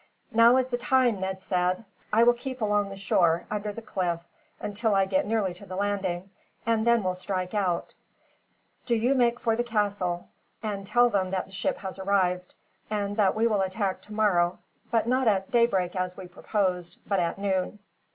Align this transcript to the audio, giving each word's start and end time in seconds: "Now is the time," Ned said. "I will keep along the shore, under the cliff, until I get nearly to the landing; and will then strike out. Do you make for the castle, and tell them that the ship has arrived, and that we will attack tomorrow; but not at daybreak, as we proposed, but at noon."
"Now 0.31 0.57
is 0.57 0.69
the 0.69 0.79
time," 0.79 1.19
Ned 1.19 1.43
said. 1.43 1.85
"I 2.11 2.23
will 2.23 2.33
keep 2.33 2.59
along 2.59 2.89
the 2.89 2.95
shore, 2.95 3.45
under 3.51 3.71
the 3.71 3.83
cliff, 3.83 4.19
until 4.59 4.95
I 4.95 5.05
get 5.05 5.27
nearly 5.27 5.53
to 5.53 5.65
the 5.67 5.75
landing; 5.75 6.31
and 6.65 6.79
will 6.83 7.03
then 7.03 7.13
strike 7.13 7.53
out. 7.53 7.93
Do 8.87 8.95
you 8.95 9.13
make 9.13 9.39
for 9.39 9.55
the 9.55 9.63
castle, 9.63 10.27
and 10.63 10.87
tell 10.87 11.11
them 11.11 11.29
that 11.29 11.45
the 11.45 11.51
ship 11.51 11.77
has 11.77 11.99
arrived, 11.99 12.55
and 12.89 13.15
that 13.17 13.35
we 13.35 13.45
will 13.45 13.61
attack 13.61 14.01
tomorrow; 14.01 14.57
but 14.89 15.05
not 15.07 15.27
at 15.27 15.51
daybreak, 15.51 15.95
as 15.95 16.17
we 16.17 16.25
proposed, 16.27 16.97
but 17.05 17.19
at 17.19 17.37
noon." 17.37 17.77